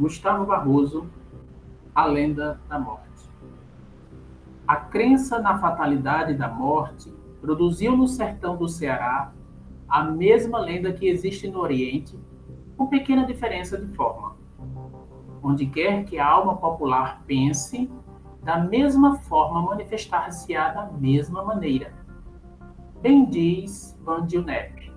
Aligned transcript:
Gustavo 0.00 0.46
Barroso, 0.46 1.10
A 1.94 2.06
Lenda 2.06 2.58
da 2.66 2.78
Morte. 2.78 3.28
A 4.66 4.74
crença 4.74 5.38
na 5.38 5.58
fatalidade 5.58 6.32
da 6.32 6.48
morte 6.48 7.12
produziu 7.38 7.94
no 7.94 8.08
sertão 8.08 8.56
do 8.56 8.66
Ceará 8.66 9.30
a 9.86 10.02
mesma 10.02 10.58
lenda 10.58 10.90
que 10.90 11.06
existe 11.06 11.48
no 11.48 11.58
Oriente, 11.58 12.18
com 12.78 12.86
pequena 12.86 13.26
diferença 13.26 13.76
de 13.76 13.94
forma. 13.94 14.36
Onde 15.42 15.66
quer 15.66 16.06
que 16.06 16.18
a 16.18 16.26
alma 16.26 16.56
popular 16.56 17.22
pense, 17.26 17.90
da 18.42 18.56
mesma 18.56 19.16
forma 19.16 19.60
manifestar-se-á 19.60 20.70
da 20.70 20.86
mesma 20.92 21.44
maneira. 21.44 21.92
Bem 23.02 23.26
diz 23.26 24.00
Van 24.02 24.24
Dionep, 24.24 24.90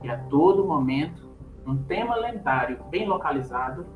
que 0.00 0.08
a 0.08 0.18
todo 0.24 0.66
momento 0.66 1.30
um 1.64 1.76
tema 1.76 2.16
lendário 2.16 2.82
bem 2.90 3.06
localizado 3.06 3.86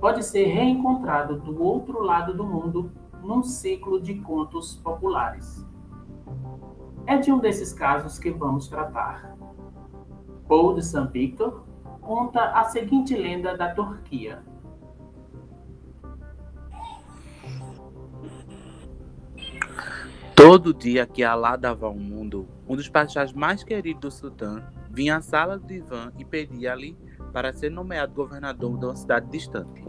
pode 0.00 0.22
ser 0.22 0.44
reencontrado 0.44 1.38
do 1.38 1.62
outro 1.62 2.02
lado 2.02 2.34
do 2.34 2.44
mundo 2.44 2.92
num 3.22 3.42
ciclo 3.42 4.00
de 4.00 4.14
contos 4.16 4.74
populares. 4.76 5.64
É 7.06 7.16
de 7.16 7.32
um 7.32 7.38
desses 7.38 7.72
casos 7.72 8.18
que 8.18 8.30
vamos 8.30 8.68
tratar. 8.68 9.36
Paul 10.48 10.74
de 10.74 10.84
Saint 10.84 11.10
Victor 11.10 11.64
conta 12.00 12.52
a 12.52 12.64
seguinte 12.64 13.16
lenda 13.16 13.56
da 13.56 13.74
Turquia. 13.74 14.42
Todo 20.34 20.74
dia 20.74 21.06
que 21.06 21.24
Alá 21.24 21.56
dava 21.56 21.86
ao 21.86 21.94
mundo, 21.94 22.46
um 22.68 22.76
dos 22.76 22.88
pachás 22.88 23.32
mais 23.32 23.64
queridos 23.64 24.00
do 24.00 24.10
sultão 24.10 24.62
vinha 24.90 25.16
à 25.16 25.20
sala 25.20 25.58
do 25.58 25.66
divã 25.66 26.12
e 26.18 26.24
pedia-lhe 26.24 26.96
para 27.36 27.52
ser 27.52 27.70
nomeado 27.70 28.14
governador 28.14 28.78
de 28.78 28.86
uma 28.86 28.96
cidade 28.96 29.28
distante. 29.28 29.86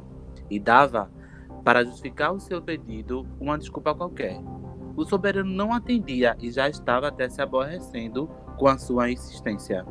E 0.50 0.60
dava, 0.60 1.10
para 1.64 1.86
justificar 1.86 2.34
o 2.34 2.42
seu 2.42 2.62
pedido, 2.62 3.26
uma 3.40 3.58
desculpa 3.58 3.96
qualquer. 3.96 4.38
O 4.98 5.06
soberano 5.06 5.50
não 5.50 5.72
atendia 5.72 6.36
e 6.42 6.52
já 6.52 6.68
estava 6.68 7.08
até 7.08 7.30
se 7.30 7.42
aborrecendo 7.42 8.28
com 8.58 8.68
a 8.68 8.78
sua 8.78 9.10
insistência. 9.10 9.86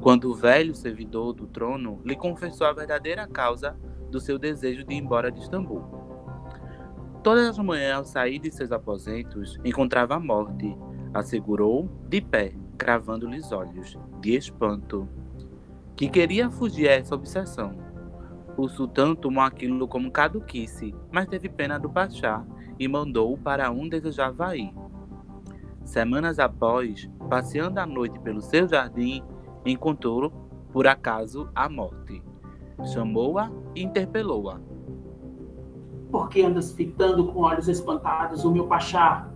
Quando 0.00 0.32
o 0.32 0.34
velho 0.34 0.74
servidor 0.74 1.32
do 1.32 1.46
trono 1.46 2.00
lhe 2.04 2.16
confessou 2.16 2.66
a 2.66 2.72
verdadeira 2.72 3.24
causa 3.24 3.76
do 4.10 4.18
seu 4.18 4.36
desejo 4.36 4.82
de 4.82 4.92
ir 4.92 4.98
embora 4.98 5.30
de 5.30 5.38
Istambul. 5.38 5.84
Todas 7.22 7.50
as 7.50 7.58
manhãs, 7.58 7.98
ao 7.98 8.04
sair 8.04 8.40
de 8.40 8.50
seus 8.50 8.72
aposentos, 8.72 9.60
encontrava 9.64 10.16
a 10.16 10.18
morte. 10.18 10.76
Assegurou, 11.14 11.88
de 12.08 12.20
pé, 12.20 12.52
cravando-lhe 12.76 13.38
os 13.38 13.52
olhos, 13.52 13.96
de 14.20 14.34
espanto, 14.34 15.08
que 16.00 16.08
queria 16.08 16.48
fugir 16.48 16.88
a 16.88 16.92
essa 16.92 17.14
obsessão. 17.14 17.74
O 18.56 18.66
sultão 18.70 19.14
tomou 19.14 19.44
aquilo 19.44 19.86
como 19.86 20.10
caduquice, 20.10 20.94
mas 21.12 21.26
teve 21.26 21.46
pena 21.46 21.78
do 21.78 21.90
pachá 21.90 22.42
e 22.78 22.88
mandou-o 22.88 23.36
para 23.36 23.70
onde 23.70 24.00
desejava 24.00 24.56
ir. 24.56 24.72
Semanas 25.84 26.38
após, 26.38 27.06
passeando 27.28 27.80
à 27.80 27.84
noite 27.84 28.18
pelo 28.20 28.40
seu 28.40 28.66
jardim, 28.66 29.22
encontrou, 29.66 30.30
por 30.72 30.86
acaso, 30.86 31.50
a 31.54 31.68
morte. 31.68 32.22
Chamou-a 32.94 33.52
e 33.74 33.82
interpelou-a. 33.82 34.58
Por 36.10 36.30
que 36.30 36.40
andas 36.40 36.72
fitando 36.72 37.26
com 37.26 37.40
olhos 37.40 37.68
espantados 37.68 38.42
o 38.46 38.50
meu 38.50 38.66
pachá? 38.66 39.28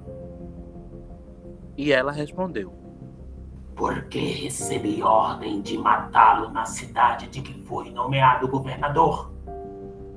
E 1.76 1.92
ela 1.92 2.10
respondeu: 2.10 2.72
Porque 3.76 4.18
recebi 4.18 5.02
ordem 5.02 5.60
de 5.60 5.76
matá-lo 5.76 6.50
na 6.50 6.64
cidade 6.64 7.28
de 7.28 7.42
que 7.42 7.54
foi 7.64 7.90
nomeado 7.90 8.48
governador. 8.48 9.32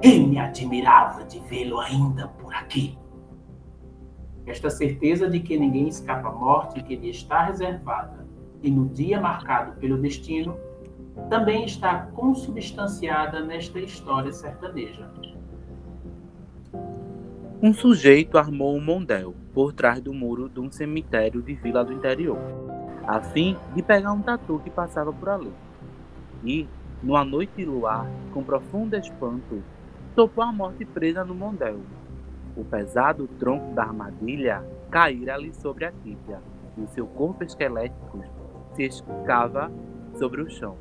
E 0.02 0.20
me 0.20 0.40
admirava 0.40 1.24
de 1.24 1.40
vê-lo 1.42 1.80
ainda 1.80 2.28
por 2.28 2.54
aqui. 2.54 2.98
Esta 4.46 4.70
certeza 4.70 5.30
de 5.30 5.40
que 5.40 5.58
ninguém 5.58 5.88
escapa 5.88 6.30
à 6.30 6.32
morte 6.32 6.82
que 6.84 6.96
lhe 6.96 7.10
está 7.10 7.46
reservada 7.46 8.28
e 8.62 8.72
no 8.72 8.88
dia 8.90 9.20
marcado 9.20 9.74
pelo 9.80 9.98
destino 9.98 10.58
também 11.30 11.66
está 11.66 12.08
consubstanciada 12.14 13.42
nesta 13.42 13.80
história 13.80 14.32
sertaneja. 14.32 15.10
Um 17.62 17.74
sujeito 17.74 18.38
armou 18.38 18.76
um 18.76 18.82
mondel 18.82 19.36
por 19.54 19.74
trás 19.74 20.00
do 20.00 20.14
muro 20.14 20.48
de 20.48 20.60
um 20.60 20.70
cemitério 20.70 21.42
de 21.42 21.56
vila 21.56 21.84
do 21.84 21.92
interior, 21.92 22.38
a 23.08 23.22
fim 23.22 23.58
de 23.74 23.82
pegar 23.82 24.12
um 24.12 24.22
tatu 24.22 24.60
que 24.60 24.70
passava 24.70 25.14
por 25.14 25.30
ali. 25.30 25.54
E, 26.44 26.68
numa 27.02 27.24
noite 27.24 27.64
luar, 27.64 28.06
com 28.34 28.44
profundo 28.44 28.96
espanto, 28.96 29.64
topou 30.16 30.44
a 30.44 30.52
morte 30.52 30.84
presa 30.84 31.24
no 31.24 31.34
mondel. 31.34 31.80
O 32.56 32.66
pesado 32.66 33.28
tronco 33.40 33.74
da 33.74 33.84
armadilha 33.84 34.64
caíra 34.92 35.36
ali 35.36 35.54
sobre 35.54 35.86
a 35.86 35.92
tíbia, 35.92 36.42
e 36.78 36.82
o 36.82 36.88
seu 36.90 37.08
corpo 37.08 37.44
esquelético 37.44 38.24
se 38.74 38.84
escava 38.84 39.72
sobre 40.16 40.42
o 40.42 40.50
chão, 40.50 40.76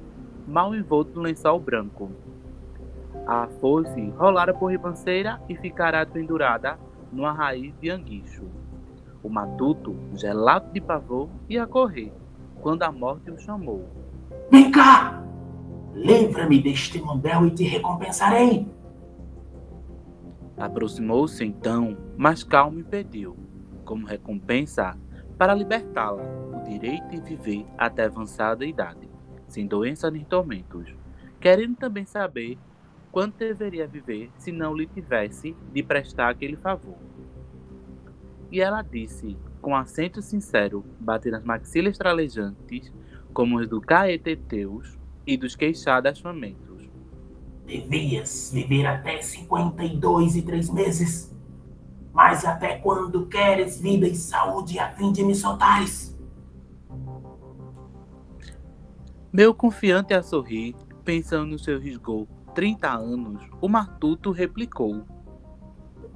mal 0.46 0.74
envolto 0.74 1.12
no 1.14 1.22
lençol 1.22 1.60
branco, 1.60 2.10
a 3.26 3.48
foice 3.60 4.08
rolara 4.10 4.54
por 4.54 4.70
ribanceira 4.70 5.40
e 5.48 5.56
ficará 5.56 6.06
pendurada 6.06 6.78
numa 7.12 7.32
raiz 7.32 7.74
de 7.80 7.90
anguicho. 7.90 8.44
O 9.22 9.28
matuto, 9.28 9.96
gelado 10.14 10.72
de 10.72 10.80
pavor, 10.80 11.28
ia 11.48 11.66
correr, 11.66 12.12
quando 12.60 12.82
a 12.82 12.92
morte 12.92 13.30
o 13.30 13.38
chamou. 13.38 13.88
Vem 14.50 14.70
cá! 14.70 15.22
Livra-me 15.94 16.60
deste 16.60 17.00
mundel 17.00 17.46
e 17.46 17.50
te 17.50 17.64
recompensarei! 17.64 18.68
Aproximou-se 20.56 21.44
então, 21.44 21.96
mas 22.16 22.42
calmo 22.42 22.80
e 22.80 22.84
pediu, 22.84 23.36
como 23.84 24.06
recompensa, 24.06 24.96
para 25.36 25.54
libertá-la, 25.54 26.22
o 26.22 26.64
direito 26.64 27.08
de 27.10 27.20
viver 27.20 27.66
até 27.76 28.04
avançada 28.04 28.64
idade, 28.64 29.08
sem 29.46 29.66
doença 29.66 30.10
nem 30.10 30.24
tormentos, 30.24 30.94
querendo 31.40 31.76
também 31.76 32.06
saber 32.06 32.58
quanto 33.12 33.38
deveria 33.38 33.86
viver 33.86 34.30
se 34.38 34.50
não 34.50 34.74
lhe 34.74 34.86
tivesse 34.86 35.54
de 35.72 35.82
prestar 35.82 36.30
aquele 36.30 36.56
favor. 36.56 36.96
E 38.50 38.60
ela 38.60 38.82
disse, 38.82 39.36
com 39.60 39.74
acento 39.74 40.22
sincero, 40.22 40.84
batendo 41.00 41.36
as 41.36 41.44
maxilas 41.44 41.98
tralejantes, 41.98 42.92
como 43.32 43.58
os 43.58 43.68
do 43.68 43.80
Caeteteus 43.80 44.98
e 45.26 45.36
dos 45.36 45.56
queixadas 45.56 46.20
famentos. 46.20 46.88
Devias 47.66 48.50
viver 48.52 48.86
até 48.86 49.20
cinquenta 49.20 49.82
e 49.82 49.96
dois 49.96 50.36
e 50.36 50.42
três 50.42 50.70
meses. 50.70 51.34
Mas 52.12 52.44
até 52.44 52.78
quando 52.78 53.26
queres 53.26 53.80
vida 53.80 54.06
e 54.06 54.14
saúde 54.14 54.78
a 54.78 54.92
fim 54.92 55.12
de 55.12 55.24
me 55.24 55.34
soltares? 55.34 56.16
Meu 59.32 59.52
confiante 59.52 60.14
a 60.14 60.22
sorrir, 60.22 60.74
pensando 61.04 61.50
no 61.50 61.58
seu 61.58 61.78
risgou 61.78 62.26
30 62.54 62.88
anos, 62.88 63.42
o 63.60 63.68
matuto 63.68 64.30
replicou: 64.30 65.02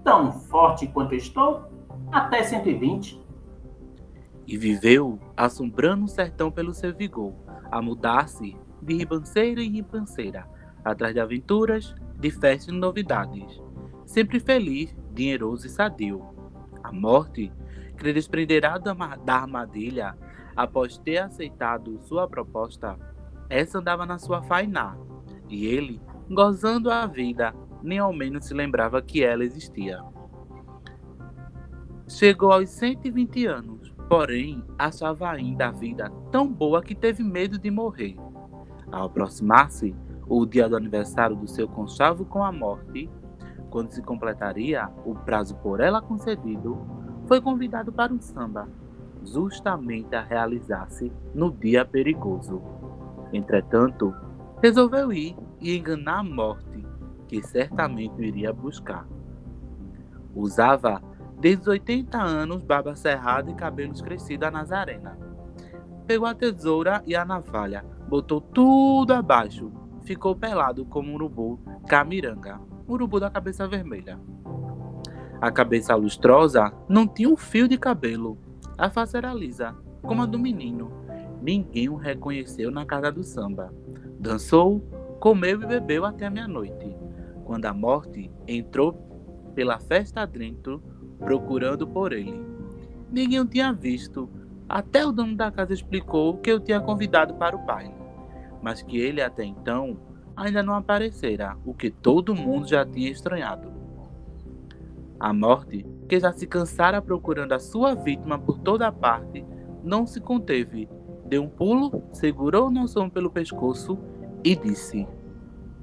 Tão 0.03 0.33
forte 0.33 0.87
quanto 0.87 1.15
estou? 1.15 1.80
Até 2.13 2.43
120. 2.43 3.21
E 4.45 4.57
viveu, 4.57 5.21
assombrando 5.37 6.07
o 6.07 6.09
sertão 6.09 6.51
pelo 6.51 6.75
seu 6.75 6.93
vigor, 6.93 7.33
a 7.71 7.81
mudar-se 7.81 8.57
de 8.83 8.95
ribanceira 8.95 9.63
em 9.63 9.71
ribanceira, 9.71 10.45
atrás 10.85 11.15
de 11.15 11.21
aventuras, 11.21 11.95
de 12.19 12.33
festas 12.33 12.67
e 12.67 12.73
novidades. 12.73 13.63
Sempre 14.05 14.41
feliz, 14.41 14.93
dinheroso 15.13 15.69
e 15.69 15.71
sadio. 15.71 16.21
A 16.83 16.91
morte, 16.91 17.53
que 17.97 18.03
lhe 18.03 18.13
desprenderá 18.13 18.77
da 18.77 19.35
armadilha, 19.35 20.19
após 20.57 20.99
ter 20.99 21.19
aceitado 21.19 22.01
sua 22.03 22.27
proposta, 22.27 22.99
essa 23.49 23.79
andava 23.79 24.05
na 24.05 24.19
sua 24.19 24.43
fainá, 24.43 24.97
e 25.49 25.65
ele 25.65 26.01
gozando 26.29 26.91
a 26.91 27.07
vida, 27.07 27.55
nem 27.85 27.99
ao 27.99 28.13
menos 28.13 28.47
se 28.47 28.55
lembrava 28.55 29.01
que 29.01 29.23
ela 29.23 29.45
existia. 29.45 30.03
Chegou 32.11 32.51
aos 32.51 32.71
120 32.71 33.47
anos, 33.47 33.95
porém 34.09 34.65
achava 34.77 35.31
ainda 35.31 35.69
a 35.69 35.71
vida 35.71 36.11
tão 36.33 36.53
boa 36.53 36.83
que 36.83 36.93
teve 36.93 37.23
medo 37.23 37.57
de 37.57 37.71
morrer. 37.71 38.17
Ao 38.91 39.07
aproximar-se 39.07 39.95
o 40.29 40.45
dia 40.45 40.69
do 40.69 40.77
aniversário 40.77 41.37
do 41.37 41.47
seu 41.47 41.69
conchavo 41.69 42.25
com 42.25 42.43
a 42.43 42.51
morte, 42.51 43.09
quando 43.71 43.93
se 43.93 44.03
completaria 44.03 44.91
o 45.05 45.15
prazo 45.15 45.55
por 45.59 45.79
ela 45.79 46.03
concedido, 46.03 46.85
foi 47.29 47.41
convidado 47.41 47.93
para 47.93 48.13
um 48.13 48.21
samba, 48.21 48.69
justamente 49.23 50.13
a 50.13 50.21
realizar-se 50.21 51.13
no 51.33 51.53
dia 51.53 51.85
perigoso. 51.85 52.61
Entretanto, 53.33 54.13
resolveu 54.61 55.13
ir 55.13 55.37
e 55.61 55.79
enganar 55.79 56.19
a 56.19 56.25
morte, 56.25 56.85
que 57.29 57.41
certamente 57.41 58.21
iria 58.21 58.53
buscar. 58.53 59.07
Usava 60.35 61.01
desde 61.41 61.63
os 61.63 61.69
80 61.69 62.19
anos 62.19 62.63
barba 62.63 62.95
cerrada 62.95 63.51
e 63.51 63.55
cabelos 63.55 64.03
crescidos 64.03 64.47
a 64.47 64.51
Nazarena. 64.51 65.19
Pegou 66.07 66.27
a 66.27 66.35
tesoura 66.35 67.03
e 67.07 67.17
a 67.17 67.25
navalha, 67.25 67.85
botou 68.09 68.41
tudo 68.41 69.13
abaixo, 69.13 69.73
ficou 70.03 70.37
pelado 70.37 70.85
como 70.85 71.11
um 71.11 71.15
urubu 71.15 71.61
camiranga, 71.89 72.61
urubu 72.87 73.19
da 73.19 73.31
cabeça 73.31 73.67
vermelha. 73.67 74.19
A 75.41 75.51
cabeça 75.51 75.95
lustrosa 75.95 76.73
não 76.89 77.09
tinha 77.09 77.29
um 77.29 77.37
fio 77.37 77.67
de 77.67 77.79
cabelo. 77.79 78.37
A 78.77 78.91
face 78.91 79.17
era 79.17 79.33
lisa, 79.33 79.75
como 80.03 80.23
a 80.23 80.27
do 80.27 80.39
menino. 80.39 80.93
Ninguém 81.41 81.89
o 81.89 81.97
reconheceu 81.97 82.71
na 82.71 82.85
casa 82.85 83.11
do 83.11 83.23
samba. 83.23 83.73
Dançou, 84.19 84.81
comeu 85.19 85.63
e 85.63 85.67
bebeu 85.67 86.05
até 86.05 86.27
a 86.27 86.31
meia-noite, 86.31 86.95
quando 87.45 87.65
a 87.65 87.73
morte 87.73 88.31
entrou 88.47 88.93
pela 89.55 89.79
festa 89.79 90.27
dentro, 90.27 90.83
procurando 91.21 91.87
por 91.87 92.13
ele. 92.13 92.45
Ninguém 93.11 93.41
o 93.41 93.45
tinha 93.45 93.73
visto, 93.73 94.29
até 94.69 95.05
o 95.05 95.13
dono 95.13 95.37
da 95.37 95.51
casa 95.51 95.73
explicou 95.73 96.39
que 96.39 96.51
eu 96.51 96.61
tinha 96.61 96.81
convidado 96.81 97.35
para 97.35 97.57
o 97.57 97.65
baile, 97.65 97.95
mas 98.63 98.83
que 98.83 98.99
ele 98.99 99.21
até 99.21 99.45
então 99.45 99.97
ainda 100.37 100.63
não 100.63 100.75
aparecera, 100.75 101.57
o 101.65 101.75
que 101.75 101.91
todo 101.91 102.35
mundo 102.35 102.69
já 102.69 102.87
tinha 102.87 103.11
estranhado. 103.11 103.71
A 105.19 105.33
morte, 105.33 105.85
que 106.09 106.19
já 106.19 106.33
se 106.33 106.47
cansara 106.47 107.03
procurando 107.03 107.53
a 107.53 107.59
sua 107.59 107.95
vítima 107.95 108.39
por 108.39 108.59
toda 108.59 108.91
parte, 108.91 109.45
não 109.85 110.07
se 110.07 110.21
conteve. 110.21 110.89
Deu 111.27 111.43
um 111.43 111.49
pulo, 111.49 112.03
segurou 112.13 112.71
o 112.71 112.99
homem 112.99 113.11
pelo 113.11 113.31
pescoço 113.31 113.99
e 114.43 114.57
disse: 114.57 115.07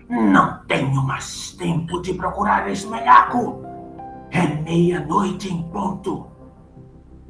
Não 0.09 0.59
tenho 0.65 1.03
mais 1.03 1.51
tempo 1.53 2.01
de 2.01 2.13
procurar 2.13 2.69
esse 2.69 2.87
melhaco. 2.87 3.66
É 4.31 4.62
meia-noite 4.62 5.51
em 5.51 5.63
ponto. 5.69 6.27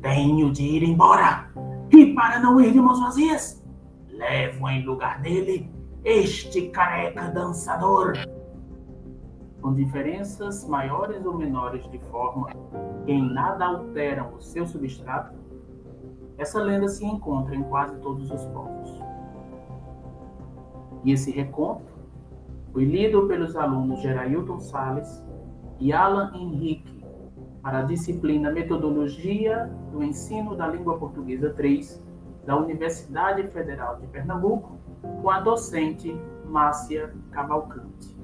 Tenho 0.01 0.51
de 0.51 0.63
ir 0.63 0.83
embora. 0.83 1.49
E 1.91 2.13
para 2.13 2.39
não 2.39 2.59
ir 2.59 2.71
de 2.71 2.79
mãos 2.79 2.99
vazias, 2.99 3.63
levo 4.09 4.67
em 4.69 4.85
lugar 4.85 5.21
dele 5.21 5.71
este 6.03 6.69
careca 6.69 7.29
dançador 7.29 8.13
com 9.61 9.73
diferenças 9.73 10.65
maiores 10.65 11.25
ou 11.25 11.37
menores 11.37 11.89
de 11.89 11.99
forma 11.99 12.47
que 13.05 13.11
em 13.11 13.33
nada 13.33 13.65
alteram 13.65 14.33
o 14.35 14.41
seu 14.41 14.65
substrato, 14.65 15.35
essa 16.37 16.61
lenda 16.61 16.87
se 16.87 17.05
encontra 17.05 17.53
em 17.55 17.63
quase 17.63 17.99
todos 17.99 18.31
os 18.31 18.45
povos. 18.45 19.01
E 21.03 21.11
esse 21.11 21.31
reconto 21.31 21.93
foi 22.71 22.85
lido 22.85 23.27
pelos 23.27 23.55
alunos 23.55 24.01
Gerailton 24.01 24.59
Sales 24.59 25.23
e 25.79 25.93
Alan 25.93 26.31
Henrique 26.33 27.05
para 27.61 27.79
a 27.79 27.83
disciplina 27.83 28.51
Metodologia 28.51 29.69
do 29.91 30.03
Ensino 30.03 30.55
da 30.55 30.67
Língua 30.67 30.97
Portuguesa 30.97 31.53
3 31.53 32.03
da 32.45 32.57
Universidade 32.57 33.45
Federal 33.47 33.97
de 33.97 34.07
Pernambuco, 34.07 34.77
com 35.21 35.29
a 35.29 35.41
docente 35.41 36.17
Márcia 36.45 37.13
Cavalcante. 37.31 38.16